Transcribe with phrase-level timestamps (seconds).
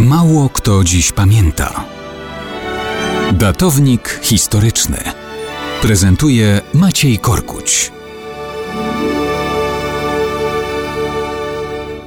[0.00, 1.84] Mało kto dziś pamięta.
[3.32, 4.98] Datownik historyczny
[5.82, 7.92] prezentuje Maciej Korkuć.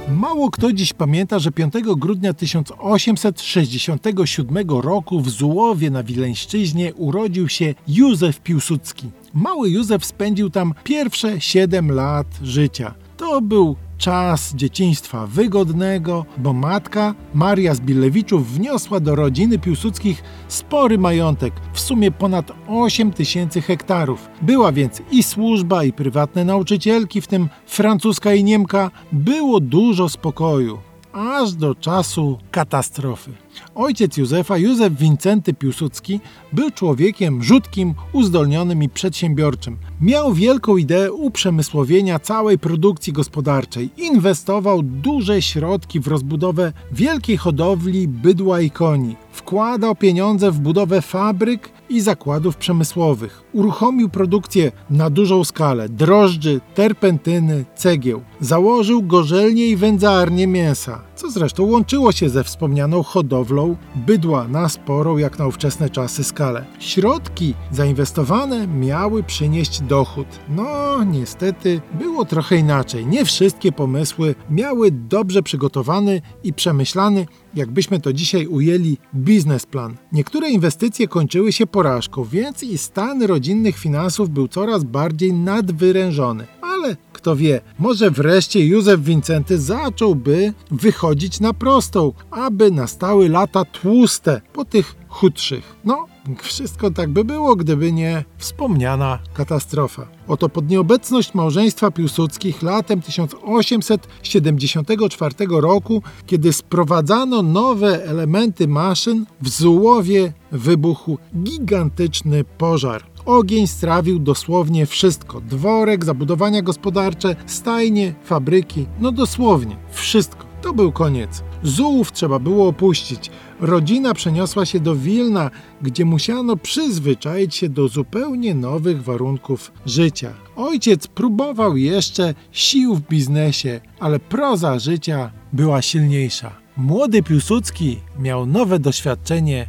[0.08, 7.74] Mało kto dziś pamięta, że 5 grudnia 1867 roku w Zułowie na Wileńszczyźnie urodził się
[7.88, 9.10] Józef Piłsudski.
[9.34, 12.94] Mały Józef spędził tam pierwsze 7 lat życia.
[13.16, 21.52] To był czas dzieciństwa wygodnego, bo matka Maria Zbilewiczów wniosła do rodziny Piłsudskich spory majątek,
[21.72, 24.28] w sumie ponad 8 tysięcy hektarów.
[24.42, 28.90] Była więc i służba, i prywatne nauczycielki, w tym francuska i Niemka.
[29.12, 30.87] Było dużo spokoju
[31.18, 33.30] aż do czasu katastrofy.
[33.74, 36.20] Ojciec Józefa, Józef Wincenty Piłsudski,
[36.52, 39.76] był człowiekiem rzutkim, uzdolnionym i przedsiębiorczym.
[40.00, 43.90] Miał wielką ideę uprzemysłowienia całej produkcji gospodarczej.
[43.96, 49.16] Inwestował duże środki w rozbudowę wielkiej hodowli bydła i koni.
[49.32, 53.42] Wkładał pieniądze w budowę fabryk i zakładów przemysłowych.
[53.52, 58.22] Uruchomił produkcję na dużą skalę drożdży, terpentyny, cegieł.
[58.40, 65.16] Założył gorzelnię i wędzarnię mięsa, co zresztą łączyło się ze wspomnianą hodowlą bydła na sporą
[65.16, 66.64] jak na ówczesne czasy skalę.
[66.78, 70.26] Środki zainwestowane miały przynieść dochód.
[70.48, 73.06] No, niestety było trochę inaczej.
[73.06, 79.96] Nie wszystkie pomysły miały dobrze przygotowany i przemyślany, jakbyśmy to dzisiaj ujęli, biznesplan.
[80.12, 86.46] Niektóre inwestycje kończyły się porażką, więc i stan rodzinnych finansów był coraz bardziej nadwyrężony.
[86.78, 94.40] Ale kto wie, może wreszcie Józef Wincenty zacząłby wychodzić na prostą, aby nastały lata tłuste
[94.52, 95.76] po tych chudszych.
[95.84, 96.06] No,
[96.42, 100.06] wszystko tak by było, gdyby nie wspomniana katastrofa.
[100.28, 110.32] Oto pod nieobecność małżeństwa Piłsudskich latem 1874 roku, kiedy sprowadzano nowe elementy maszyn, w Zułowie
[110.52, 113.04] wybuchł gigantyczny pożar.
[113.28, 120.46] Ogień strawił dosłownie wszystko: dworek, zabudowania gospodarcze, stajnie, fabryki no dosłownie wszystko.
[120.62, 121.42] To był koniec.
[121.62, 123.30] Zułów trzeba było opuścić.
[123.60, 125.50] Rodzina przeniosła się do Wilna,
[125.82, 130.32] gdzie musiano przyzwyczaić się do zupełnie nowych warunków życia.
[130.56, 136.52] Ojciec próbował jeszcze sił w biznesie, ale proza życia była silniejsza.
[136.76, 139.66] Młody Piłsudski miał nowe doświadczenie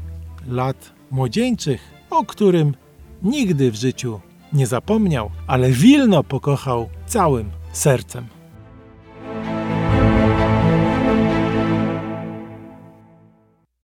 [0.48, 2.74] lat młodzieńczych, o którym
[3.24, 4.20] nigdy w życiu
[4.54, 8.39] nie zapomniał, ale Wilno pokochał całym sercem.